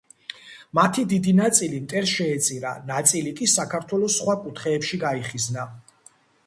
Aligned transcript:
მათი 0.77 1.03
დიდი 1.11 1.33
ნაწილი 1.39 1.81
მტერს 1.83 2.13
შეეწირა, 2.21 2.73
ნაწილი 2.91 3.35
კი 3.41 3.51
საქართველოს 3.59 4.19
სხვა 4.23 4.37
კუთხეებში 4.49 5.03
გაიხიზნა. 5.07 5.71